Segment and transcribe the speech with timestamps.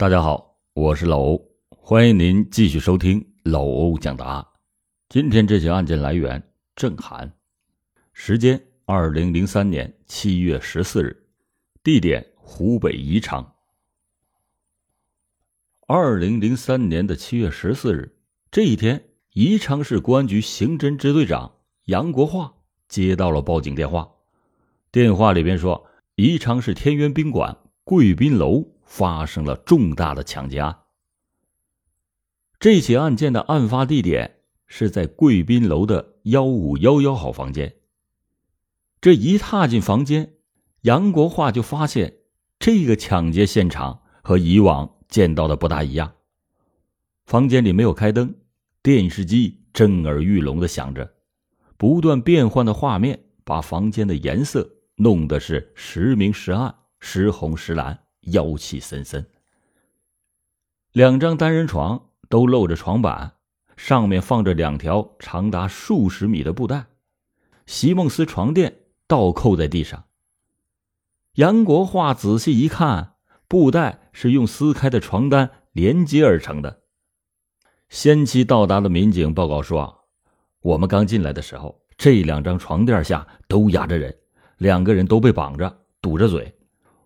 [0.00, 4.46] 大家好，我是老欧，欢迎您继续收听老欧讲答案。
[5.08, 6.40] 今天这起案件来源
[6.76, 7.32] 郑涵，
[8.12, 11.26] 时间二零零三年七月十四日，
[11.82, 13.56] 地点湖北宜昌。
[15.88, 18.16] 二零零三年的七月十四日
[18.52, 19.02] 这一天，
[19.32, 21.56] 宜昌市公安局刑侦支队长
[21.86, 22.54] 杨国华
[22.86, 24.08] 接到了报警电话，
[24.92, 28.77] 电话里边说，宜昌市天元宾馆贵宾楼。
[28.88, 30.76] 发生了重大的抢劫案。
[32.58, 37.76] 这起案件的案发地点是在贵宾楼的幺五幺幺号房间。
[39.00, 40.32] 这一踏进房间，
[40.80, 42.16] 杨国华就发现
[42.58, 46.14] 这个抢劫现场和以往见到的不大一样。
[47.26, 48.34] 房间里没有开灯，
[48.82, 51.14] 电视机震耳欲聋的响着，
[51.76, 58.00] 不断变换的画面把房间的颜色弄得是时明时暗，时红时蓝。
[58.32, 59.26] 妖气森森。
[60.92, 63.34] 两张单人床都露着床板，
[63.76, 66.86] 上面放着两条长达数十米的布袋。
[67.66, 68.74] 席梦思床垫
[69.06, 70.04] 倒扣在地上。
[71.34, 73.14] 杨国华仔细一看，
[73.46, 76.80] 布袋是用撕开的床单连接而成的。
[77.90, 80.04] 先期到达的民警报告说，
[80.60, 84.16] 我们刚进来的时候，这两张床垫下都压着人，
[84.56, 86.57] 两个人都被绑着，堵着嘴。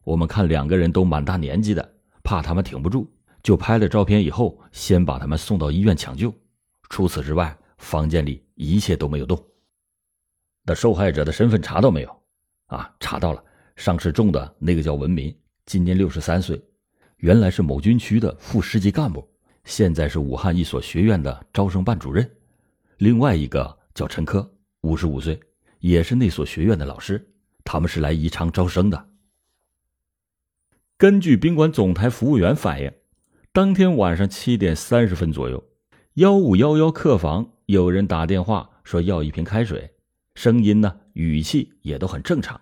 [0.05, 3.07] 我们看两个人都蛮大年纪的，怕他们挺不住，
[3.43, 6.33] 就拍了照片以后，先把他们送到医院抢救。
[6.89, 9.41] 除此之外，房间里一切都没有动。
[10.65, 12.23] 那受害者的身份查到没有？
[12.67, 13.43] 啊，查到了，
[13.77, 15.35] 伤势重的那个叫文民，
[15.67, 16.61] 今年六十三岁，
[17.19, 19.29] 原来是某军区的副师级干部，
[19.65, 22.29] 现在是武汉一所学院的招生办主任。
[22.99, 24.49] 另外一个叫陈科，
[24.83, 25.39] 五十五岁，
[25.81, 27.25] 也是那所学院的老师。
[27.65, 29.09] 他们是来宜昌招生的。
[31.03, 32.93] 根据宾馆总台服务员反映，
[33.53, 35.65] 当天晚上七点三十分左右，
[36.15, 39.97] 幺五幺幺客房有人打电话说要一瓶开水，
[40.37, 42.61] 声音呢语气也都很正常。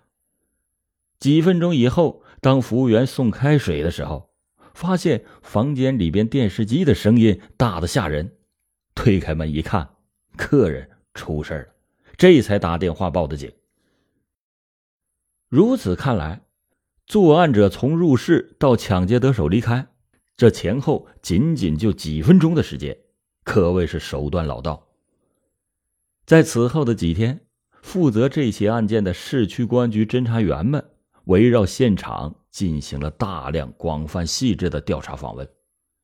[1.18, 4.30] 几分钟以后，当服务员送开水的时候，
[4.72, 8.38] 发现房间里边电视机的声音大的吓人，
[8.94, 9.86] 推开门一看，
[10.38, 11.66] 客人出事了，
[12.16, 13.52] 这才打电话报的警。
[15.50, 16.40] 如此看来。
[17.10, 19.84] 作案者从入室到抢劫得手离开，
[20.36, 22.96] 这前后仅仅就几分钟的时间，
[23.42, 24.86] 可谓是手段老道。
[26.24, 27.40] 在此后的几天，
[27.82, 30.84] 负责这起案件的市区公安局侦查员们
[31.24, 35.48] 围绕现场进行了大量、广泛、细致的调查访问，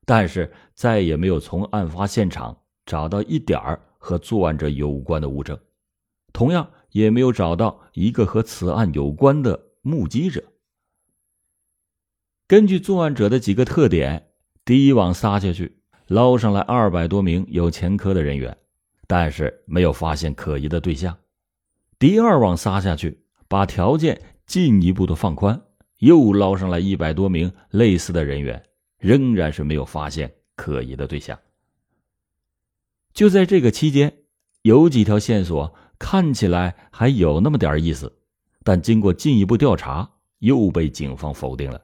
[0.04, 5.56] 但是再也没有从案发现场找到一点儿和作案者有关的物证，
[6.32, 10.42] 同样也没有找到一个和此案有关的目击者。
[12.48, 14.28] 根据作案者的几个特点，
[14.64, 18.56] 第一网撒下去，捞上来二百多名有前科的人员，
[19.08, 21.18] 但是没有发现可疑的对象。
[21.98, 25.60] 第二网撒下去，把条件进一步的放宽，
[25.98, 28.62] 又捞上来一百多名类似的人员，
[28.98, 31.36] 仍然是没有发现可疑的对象。
[33.12, 34.18] 就在这个期间，
[34.62, 38.20] 有几条线索看起来还有那么点意思，
[38.62, 40.08] 但经过进一步调查，
[40.38, 41.82] 又被警方否定了。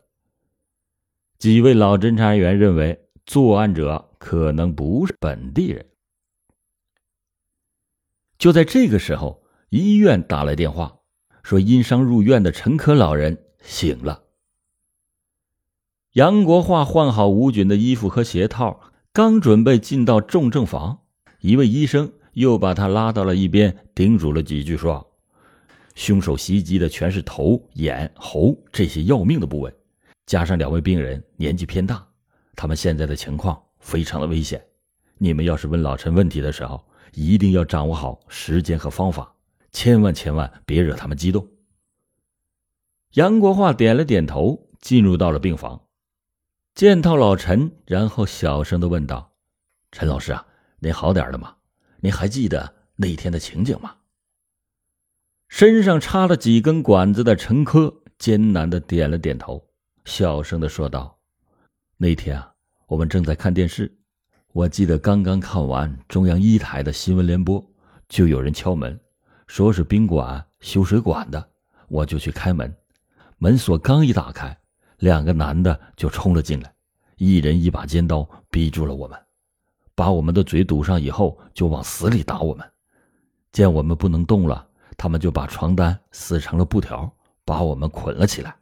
[1.42, 5.86] 几位老侦查员认为，作案者可能不是本地人。
[8.38, 11.00] 就在这个时候，医院打来电话，
[11.42, 14.22] 说因伤入院的陈科老人醒了。
[16.12, 18.80] 杨国华换好吴军的衣服和鞋套，
[19.12, 21.00] 刚准备进到重症房，
[21.40, 25.12] 一位医生又把他拉到了一边，叮嘱了几句，说
[25.96, 29.74] ：“凶手袭击的全是头、眼、喉这些要命的部位。”
[30.26, 32.06] 加上两位病人年纪偏大，
[32.54, 34.64] 他们现在的情况非常的危险。
[35.18, 39.34] 你们要是问老陈问题的时候，一定要掌握好时间和方法，
[39.70, 41.46] 千万千万别惹他们激动。
[43.14, 45.88] 杨国华点了点头，进入到了病房，
[46.74, 49.34] 见到老陈，然后小声的问道
[49.92, 50.46] ：“陈老师啊，
[50.78, 51.54] 您好点了吗？
[52.00, 53.96] 您还记得那一天的情景吗？”
[55.48, 59.68] 身上插了几根管子的陈科艰难的点了点头。
[60.04, 61.16] 小声的说道
[61.96, 62.52] ：“那天啊，
[62.86, 63.92] 我们正在看电视，
[64.52, 67.64] 我记得刚刚看完中央一台的新闻联播，
[68.08, 68.98] 就有人敲门，
[69.46, 71.50] 说是宾馆修水管的，
[71.88, 72.74] 我就去开门，
[73.38, 74.56] 门锁刚一打开，
[74.98, 76.74] 两个男的就冲了进来，
[77.16, 79.16] 一人一把尖刀逼住了我们，
[79.94, 82.68] 把我们的嘴堵上以后，就往死里打我们，
[83.52, 84.66] 见我们不能动了，
[84.96, 87.10] 他们就把床单撕成了布条，
[87.44, 88.54] 把我们捆了起来。”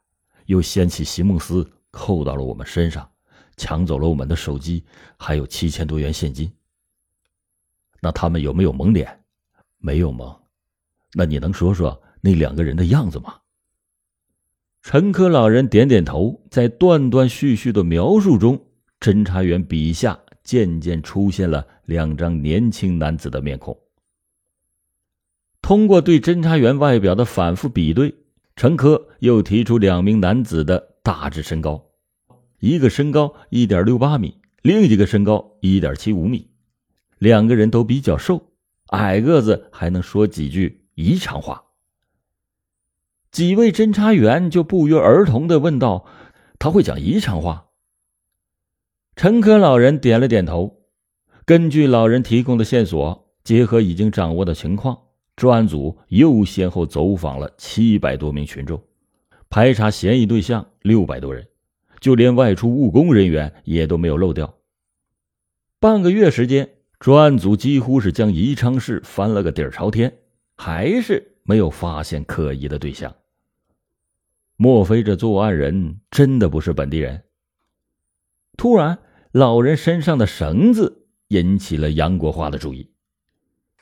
[0.50, 3.08] 又掀起席梦思扣到了我们身上，
[3.56, 4.84] 抢走了我们的手机，
[5.16, 6.52] 还有七千多元现金。
[8.00, 9.22] 那他们有没有蒙脸？
[9.78, 10.36] 没有蒙。
[11.14, 13.36] 那你能说说那两个人的样子吗？
[14.82, 18.60] 陈科老人点点头，在断断续续的描述中，
[18.98, 23.78] 侦查员笔下渐渐出现了两张年轻男子的面孔。
[25.62, 28.12] 通过对侦查员外表的反复比对，
[28.56, 31.90] 陈科又提出两名男子的大致身高：
[32.58, 36.50] 一个身高一点六八米，另一个身高一点七五米。
[37.18, 38.52] 两个人都比较瘦，
[38.88, 41.64] 矮个子还能说几句宜昌话。
[43.30, 46.04] 几位侦查员就不约而同的问道
[46.58, 47.68] ：“他会讲宜昌话？”
[49.16, 50.78] 陈科老人点了点头。
[51.44, 54.98] 根据老人提供的线索，结合已经掌握的情况，
[55.40, 58.78] 专案组又先后走访了七百多名群众，
[59.48, 61.48] 排查嫌疑对象六百多人，
[61.98, 64.58] 就连外出务工人员也都没有漏掉。
[65.78, 70.12] 半个月时间，专案组几乎是将宜昌市翻了个底儿朝天，
[70.56, 73.10] 还是没有发现可疑的对象。
[74.58, 77.22] 莫非这作案人真的不是本地人？
[78.58, 78.98] 突然，
[79.32, 82.89] 老人身上的绳子引起了杨国华的注意。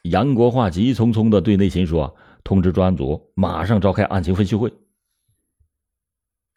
[0.02, 4.72] 杨国华急匆匆的对内勤说：“通知专案组，马上召开案情分析会。”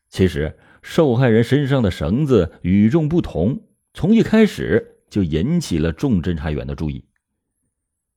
[0.10, 3.62] 其实，受害人身上的绳子与众不同，
[3.94, 7.06] 从一开始就引起了众侦查员的注意。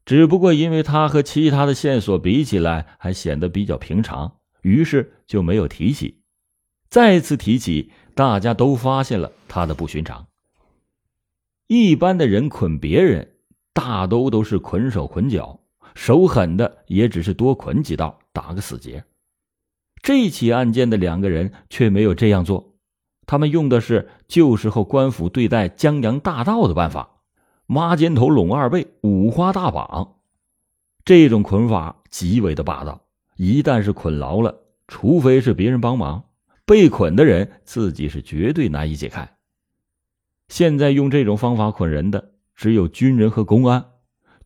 [0.05, 4.39] 只不过，因为他和其他的线索比起来，还显得比较平常。
[4.63, 6.23] 于是就没有提起，
[6.89, 10.27] 再次提起，大家都发现了他的不寻常。
[11.67, 13.34] 一般的人捆别人，
[13.75, 15.61] 大都都是捆手捆脚，
[15.95, 19.05] 手狠的也只是多捆几道，打个死结。
[20.01, 22.75] 这起案件的两个人却没有这样做，
[23.27, 27.21] 他们用的是旧时候官府对待江洋大盗的办法，
[27.67, 30.17] 抹肩头、拢二背、五花大绑。
[31.05, 33.03] 这种捆法极为的霸道。
[33.37, 36.25] 一旦是捆牢了，除非是别人帮忙，
[36.65, 39.37] 被捆的人自己是绝对难以解开。
[40.49, 43.93] 现在用这种方法捆人的只有军人和公安，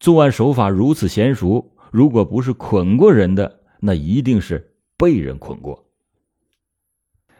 [0.00, 5.90] 作案手法如此娴熟，如果不是捆过人的，那一定是被人捆过。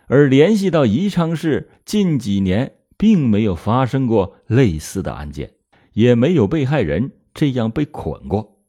[0.06, 5.54] 而联系到宜昌市近几年并没有发生过类似的案件，
[5.92, 8.62] 也没有被害人这样被捆过，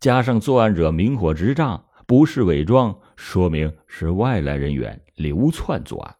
[0.00, 1.86] 加上作案者明火执仗。
[2.04, 6.16] 不是伪装，说明是外来人员流窜作案。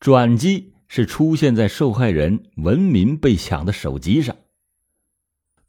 [0.00, 4.34] 转机是出现在受害人文民被抢的手机上。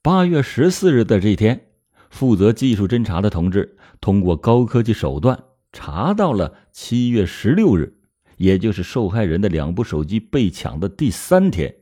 [0.01, 1.67] 八月十四日的这天，
[2.09, 5.43] 负责技术侦查的同志通过高科技手段
[5.73, 7.97] 查到了七月十六日，
[8.37, 11.75] 也就是受害人的两部手机被抢的第三天，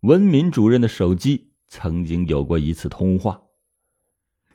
[0.00, 3.42] 文民主任的手机曾经有过一次通话。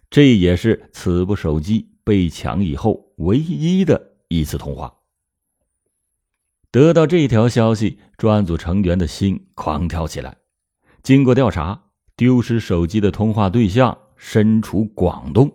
[0.10, 4.96] 这也是此部手机被抢以后唯一的一次通话。
[6.72, 10.38] 得到这条消息，专案组成员的心狂跳起来。
[11.02, 11.86] 经过调查，
[12.16, 15.52] 丢失手机的通话对象身处广东。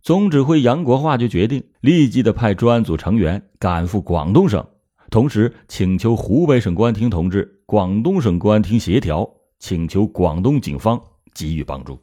[0.00, 4.66] 总指挥杨国华就决定立即的派专案组成员赶赴广东省，
[5.10, 9.28] 同时请求湖北省公安厅同志、广东省公安厅协调，
[9.58, 11.00] 请求广东警方
[11.34, 12.00] 给予帮助。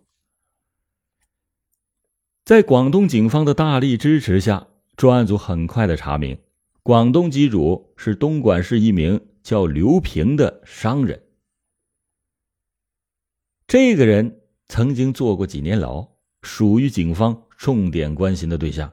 [2.45, 6.37] 在广东警方的大力支持下，专案组很快的查明，
[6.89, 11.21] 广东机主是东莞市一名叫刘平的商人。
[13.67, 16.07] 这个人曾经坐过几年牢，
[16.41, 18.91] 属于警方重点关心的对象。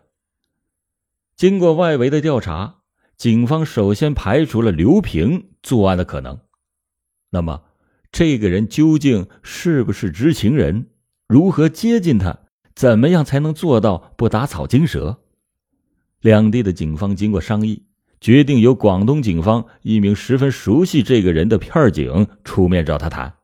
[1.37, 2.83] 经过外围的调查，
[3.17, 6.39] 警方首先排除了刘平作案的可能。
[7.31, 7.63] 那么，
[8.13, 10.89] 这个人究竟是不是知情人？
[11.27, 12.41] 如何接近他？
[12.75, 15.23] 怎么样才能做到不打草惊蛇？
[16.21, 17.86] 两地的警方经过商议，
[18.21, 23.35] 决定由广东警方一名十分熟悉这个人的片警出面找他谈。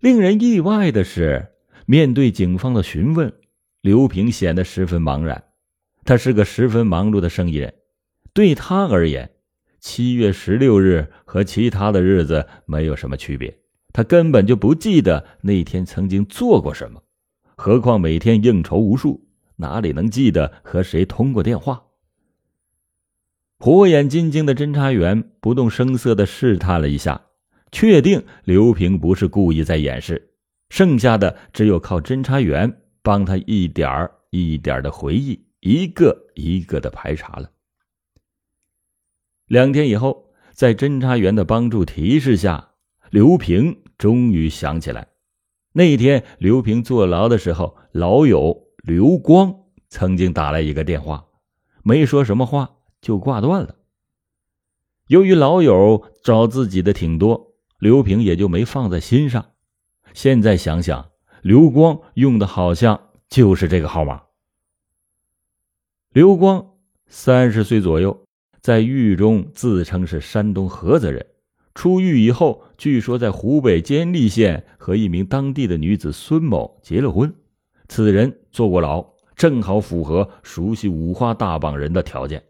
[0.00, 1.48] 令人意外的是，
[1.86, 3.32] 面对警方的询问，
[3.80, 5.44] 刘平显得十分茫然。
[6.04, 7.74] 他是个十分忙碌的生意人，
[8.32, 9.30] 对他而言，
[9.80, 13.58] 七月十六日和其他的日子没有什么区别。
[13.92, 17.02] 他根本就不记得那天曾经做过什么。
[17.56, 19.26] 何况每天应酬无数，
[19.56, 21.82] 哪里能记得和谁通过电话？
[23.60, 27.20] 火眼金睛的侦查员不动声色的试探了一下，
[27.72, 30.30] 确定刘平不是故意在掩饰，
[30.70, 37.50] 剩下的只有靠侦查员帮他一点儿一点儿的回忆，一个一个的排查了。
[39.46, 42.74] 两天以后，在侦查员的帮助提示下，
[43.10, 45.08] 刘平终于想起来，
[45.72, 49.52] 那天刘平坐牢的时候，老友刘光
[49.88, 51.26] 曾经打来一个电话，
[51.82, 53.76] 没说什么话就挂断了。
[55.06, 59.46] 由于老友找自己的挺多，刘平也就没放在心上。
[60.12, 61.10] 现在想想，
[61.42, 64.22] 刘光用的好像就是这个号码。
[66.12, 66.74] 刘光
[67.06, 68.24] 三十岁左右，
[68.60, 71.24] 在狱中自称是山东菏泽人。
[71.74, 77.32] 出狱以后，据说在湖北监利县和一名当地的女子孙某结了婚。
[77.86, 82.42] 此人坐过牢，正好符合熟悉五花大绑人的条件。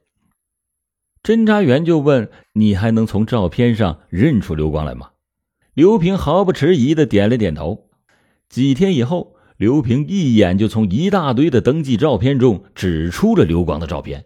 [1.22, 5.10] 侦查员就问：“你还能从照片上认出刘光来吗？”
[5.74, 7.88] 刘平毫不迟疑的点了点头。
[8.48, 14.24] 几天以后，刘平一眼就从一大堆的登记照片中指出了刘光的照片。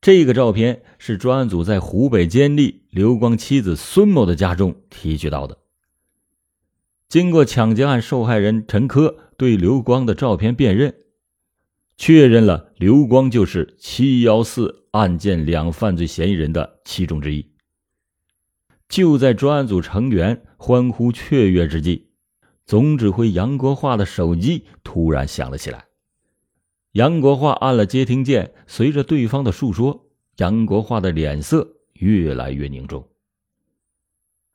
[0.00, 5.58] 这个照片是专案组在湖北监利刘光妻子孙某的家中提取到的。
[7.08, 10.94] 经过抢劫案受害人陈科对刘光的照片辨认。
[11.96, 17.52] 确认了刘光就是七幺四案件两犯罪嫌疑人的其中之一。
[18.88, 22.10] 就在专案组成员欢呼雀跃之际，
[22.64, 25.86] 总指挥杨国华的手机突然响了起来。
[26.92, 33.08] 杨国华按了接听键，随着对方的述说，杨国华的脸色越来越凝重。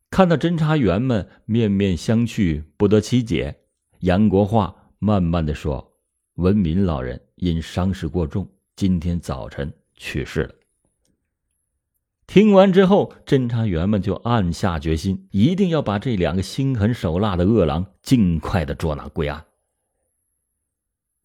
[0.10, 3.62] 看到侦查员们面面相觑，不得其解，
[4.00, 5.90] 杨国华慢慢的说。
[6.36, 10.54] 文民老人因伤势过重，今天早晨去世了。
[12.28, 19.44] 听完之后，侦查员们就暗下决心，一定要把这两个心狠手辣的恶狼尽快的捉拿归案。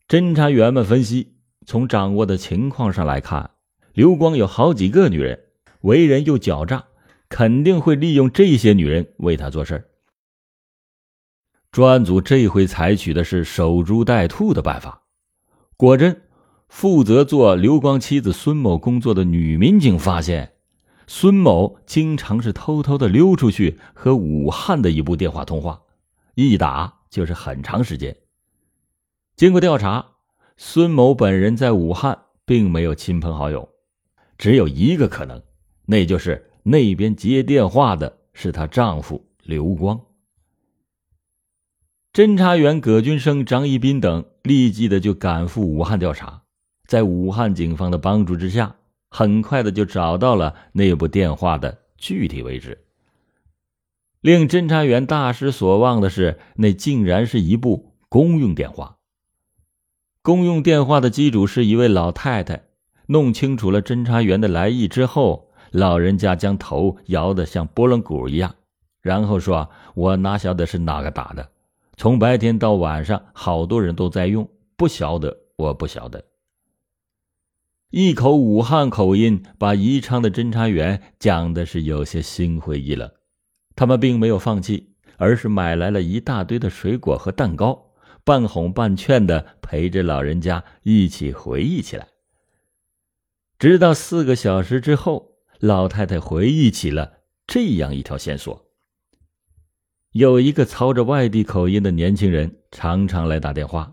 [0.08, 1.34] 侦查员们分析，
[1.66, 3.50] 从掌握的情况上来看，
[3.92, 5.38] 刘光有好几个女人，
[5.82, 6.86] 为人又狡诈，
[7.28, 9.90] 肯定会利用这些女人为他做事。
[11.70, 15.02] 专案组这回采取的是守株待兔的办法。
[15.78, 16.22] 果真，
[16.70, 20.52] 负责做刘光妻子孙某工作的女民警发现，
[21.06, 25.82] 孙某经常是偷偷的溜出去和武汉的一部电话通话，
[26.34, 28.16] 一打就是很长时间。
[29.36, 30.12] 经过调查，
[30.56, 33.68] 孙某本人在武汉并没有亲朋好友，
[34.38, 35.42] 只有一个可能，
[35.84, 40.00] 那就是那边接电话的是她丈夫刘光。
[42.16, 46.40] 侦查员葛军生、张一斌等立即的就赶赴武汉调查，
[46.86, 48.74] 在武汉警方的帮助之下，
[49.10, 52.86] 很快的就找到了那部电话的具体位置。
[54.22, 58.96] 令侦查员大失所望的是，那竟然是一部公用电话。
[60.22, 62.62] 公用电话的机主是一位老太太。
[63.08, 68.54] 弄清楚了侦查员的来意之后，老人家将头摇得像拨浪鼓一样，
[69.02, 71.46] 然后说：“我哪晓得是哪个打的。”
[71.96, 76.24] 从白天到晚上，好多人都在用，不晓得，我不晓得。
[77.90, 83.10] 一口武汉口音，把宜昌的侦查员讲的是有些心灰意冷。
[83.74, 87.92] 他们并没有放弃，而是买来了一大堆的水果和蛋糕，
[88.24, 92.08] 半哄半劝的陪着老人家一起回忆起来。
[93.58, 98.65] 直到四个小时之后，老太太回忆起了这样一条线索。
[100.16, 103.92] 有一个操着外地口音的年轻人常常来打电话，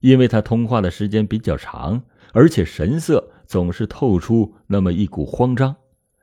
[0.00, 5.76] 因为他通话的时间比较长，而且神色总是透出那么一股慌张，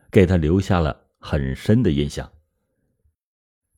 [0.10, 2.28] 给他留下了很深的印象。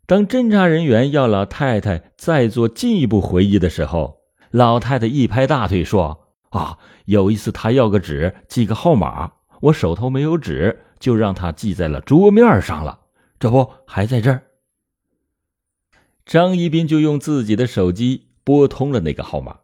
[0.05, 4.21] 当侦查人员要老太太再做进一步回忆的时候，
[4.51, 13.01] 老太太一拍大腿说：“啊，有一次他要个纸，记个号码，我手头没有纸，就让他记在了桌面上了，
[13.38, 14.43] 这不还在这儿。”
[16.27, 19.62] 张一斌就用自己的手机拨通了那个号码，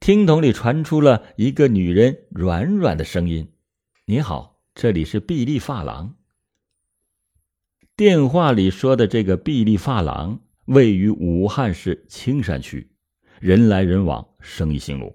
[0.00, 3.52] 听筒里传出了一个女人软软的声音
[4.08, 6.14] ：“你好，这里是碧丽发廊。”
[7.94, 12.90] 电话里说的这个碧丽发廊位于武汉市青山区，
[13.38, 15.14] 人来人往，生意兴隆。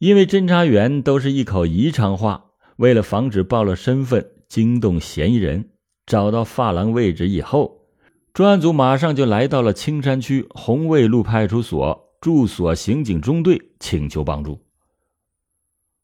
[0.00, 5.70] 因为侦查员都是一口宜昌话，为了防止暴露身份惊动嫌疑人，
[6.06, 7.79] 找到发廊位置以后。
[8.32, 14.64] 专案组马上就来到了青山区红卫路派出所驻所刑警中队，请求帮助。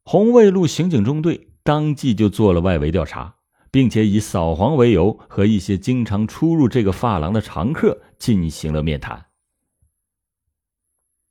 [0.03, 3.37] 红卫路刑警中队当即就做了外围调查，
[3.71, 9.27] 并且以扫黄为由，和一些经常出入这个发廊的常客进行了面谈。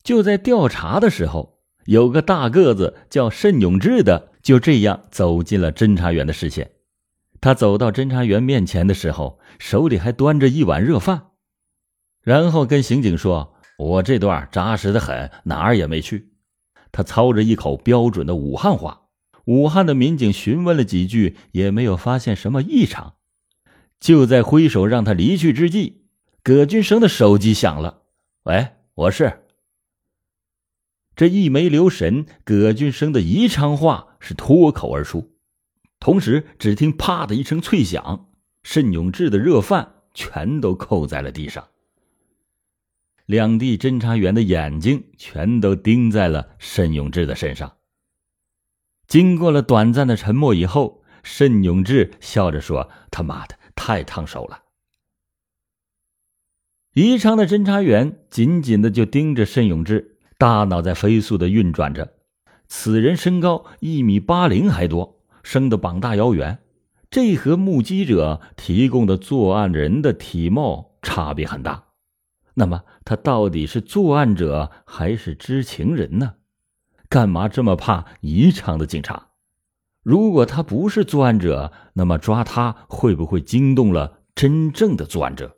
[0.04, 6.72] 就在调查的时候，有个大个子叫慎永志的，就这样走进了侦查员的视线。
[7.46, 11.28] 他走到侦查员面前的时候，手里还端着一碗热饭，
[12.24, 16.32] 然后跟刑警说：“我这段扎实的很，哪儿也没去。”
[16.92, 19.04] 他操着一口标准的武汉话。
[19.46, 23.14] 武汉的民警询问了几句，也没有发现什么异常。
[24.00, 26.08] 就在挥手让他离去之际，
[26.42, 28.02] 葛军生的手机响了。
[28.46, 29.44] “喂，我是。”
[31.16, 35.35] 这一没留神，葛俊生的宜昌话是脱口而出，
[36.06, 38.30] 同时只听“啪”的一声脆响，
[38.62, 41.68] 慎永志的热饭全都扣在了地上。
[43.26, 47.78] 两地侦查员的眼睛全都盯在了慎永志的身上。
[49.08, 54.62] 经过了短暂的沉默以后，慎永志笑着说：“他妈的，太烫手了。”
[56.94, 60.20] 宜昌的侦查员紧紧的就盯着慎永志。
[60.38, 62.14] 大脑在飞速的运转着，
[62.68, 65.15] 此人身高一米八零还多，
[65.46, 66.58] 生得膀大腰圆，
[67.12, 71.90] 这和目击者提供的作案人的体貌差别很大。
[72.56, 76.38] 那么他到底是作案者还是知情人呢？
[77.10, 79.28] 干嘛这么怕宜昌的警察？
[80.02, 85.58] 如果他不是作案者，那么抓他会不会惊动了真正的作案者？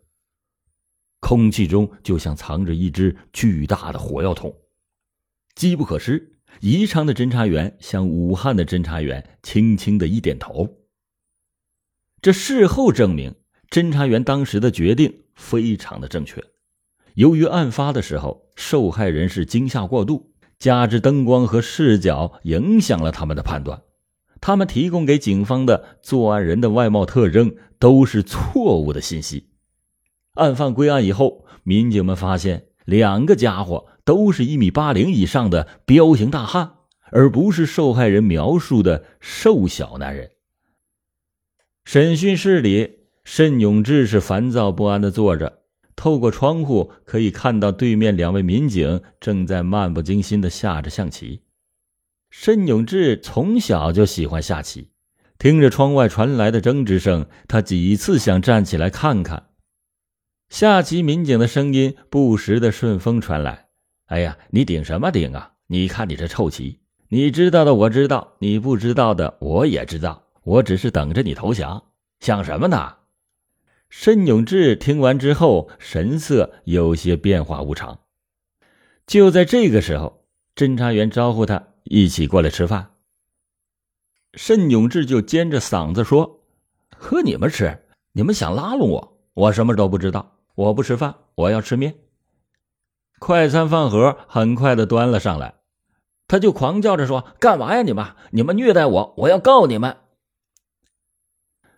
[1.22, 4.53] 空气中就像藏着一只巨大的火药桶。
[5.56, 10.67] 机不可失，宜昌的侦查员向武汉的侦查员轻轻的一点头。
[12.21, 13.35] 这事后证明，
[13.69, 16.43] 侦查员当时的决定非常的正确。
[17.13, 23.81] 由于案发的时候受害人是惊吓过度，加之灯光和视角影响了他们的判断，
[24.41, 29.49] 他们提供给警方的作案人的外貌特征都是错误的信息。
[30.33, 33.87] 案犯归案以后，民警们发现两个家伙。
[34.07, 36.75] 都是一米八零以上的彪形大汉，
[37.11, 40.31] 而不是受害人描述的瘦小男人。
[41.83, 45.63] 审讯室里，慎永志是烦躁不安的坐着，
[45.97, 51.41] 透过窗户可以看到对面两位民警正在漫不经心的下着象棋。
[52.29, 54.91] 慎永志从小就喜欢下棋，
[55.38, 59.47] 听着窗外传来的争执声，他几次想站起来看看。
[60.47, 63.66] 下棋民警的声音不时的顺风传来。
[64.08, 65.54] 哎呀，你顶什么顶啊？
[65.67, 71.84] 你看你这臭棋，你知道的我知道，你不知道的我也知道，我只是等着你投降，
[72.22, 72.96] 想什么呢？
[73.89, 78.00] 申永志听完之后，神色有些变化无常。
[79.06, 80.24] 就在这个时候，
[80.56, 82.91] 侦查员招呼他一起过来吃饭。
[84.34, 86.41] 申永志就尖着嗓子说
[86.98, 87.78] ：“和你们吃？
[88.13, 89.20] 你们想拉拢我？
[89.34, 91.93] 我什么都不知道，我不吃饭，我要吃面。”
[93.19, 95.56] 快餐饭盒很快的端了上来，
[96.27, 98.06] 他就狂叫着说：“干嘛呀你们！
[98.32, 99.97] 你们虐待我，我要告你们！”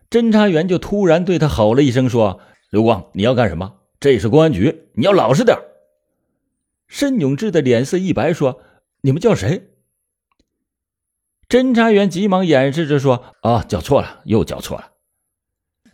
[0.09, 3.75] 侦查员就突然对他吼了一声说：“刘光，你要干什么？
[3.99, 5.57] 这是公安局，你要老实点。”
[6.87, 8.61] 申永志的脸色一白说
[9.01, 9.69] ：“你们叫谁？”
[11.47, 14.91] 侦查员急忙掩饰着说：“啊，叫错了，又叫错了。”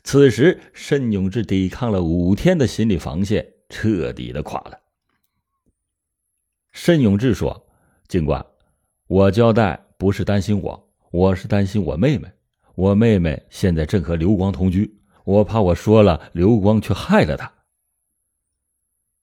[0.03, 4.79] 此时，申永志抵抗了五天的心理防线彻底的垮了。
[6.75, 7.65] 申永志说
[8.09, 8.45] ：“警官，
[9.07, 12.27] 我交代不是担心我，我是担心我妹妹。
[12.75, 17.49] 我妹妹现在正和刘光同居，我怕我说了，刘光却害了她。”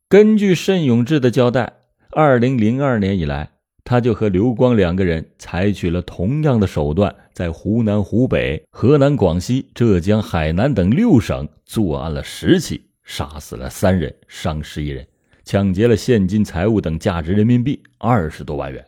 [0.08, 1.74] 根据申永志的交代，
[2.12, 3.50] 二零零二年以来，
[3.84, 15.06] 他就和刘光两个人采取了同样的手段，在湖南、湖北、河南、广西、浙江、海南等六省作案了十起，杀死了三人，伤十一人。
[15.44, 18.87] 抢劫了现金、财物等价值人民币二十多万元。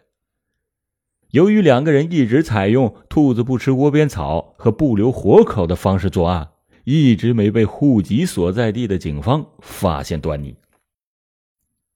[1.30, 6.48] 由于两个人一直采用“兔子不吃窝边草”和不留活口的方式作案，
[6.84, 10.54] 一直没被户籍所在地的警方发现端倪。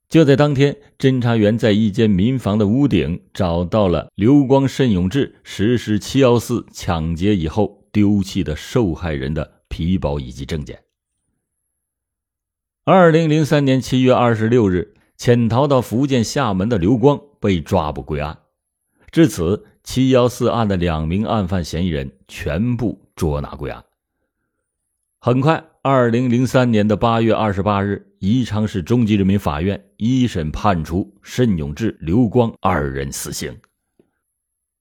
[0.08, 10.76] 就在当天，侦查员在一间民房的屋顶找到了刘光、慎永志实施“七幺四”抢劫以后丢弃的受害人的皮包以及证件。
[12.90, 18.38] 二零零三年七月二十六日，潜逃到福建厦门的刘光被抓捕归案。
[19.10, 23.84] 至此，七幺四案的两名案犯嫌疑人全部捉拿归案。
[25.20, 33.54] 很快，二零零三年的八月二十八日，宜昌市中级人民法院一审判处申永志、刘光二人死刑。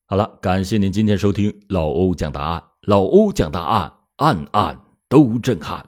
[0.06, 5.87] 好了，感谢您今天收听老欧讲答案，老欧讲答案，案案都震撼。